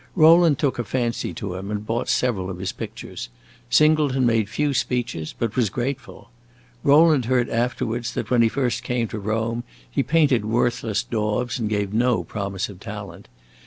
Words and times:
Rowland 0.15 0.57
took 0.57 0.79
a 0.79 0.83
fancy 0.83 1.31
to 1.35 1.53
him 1.53 1.69
and 1.69 1.85
bought 1.85 2.09
several 2.09 2.49
of 2.49 2.57
his 2.57 2.71
pictures; 2.71 3.29
Singleton 3.69 4.25
made 4.25 4.49
few 4.49 4.73
speeches, 4.73 5.35
but 5.37 5.55
was 5.55 5.69
grateful. 5.69 6.31
Rowland 6.83 7.25
heard 7.25 7.49
afterwards 7.49 8.11
that 8.15 8.31
when 8.31 8.41
he 8.41 8.49
first 8.49 8.81
came 8.81 9.07
to 9.09 9.19
Rome 9.19 9.63
he 9.87 10.01
painted 10.01 10.43
worthless 10.43 11.03
daubs 11.03 11.59
and 11.59 11.69
gave 11.69 11.93
no 11.93 12.23
promise 12.23 12.67
of 12.67 12.79
talent. 12.79 13.27